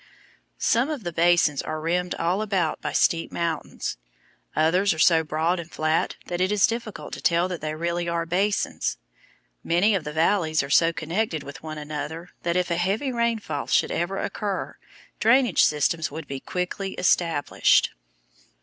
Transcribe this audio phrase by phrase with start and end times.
[0.57, 3.97] Some of the basins are rimmed all about by steep mountains,
[4.55, 8.09] others are so broad and flat that it is difficult to tell that they really
[8.09, 8.97] are basins.
[9.63, 13.67] Many of the valleys are so connected with one another that if a heavy rainfall
[13.67, 14.75] should ever occur
[15.19, 17.91] drainage systems would be quickly established.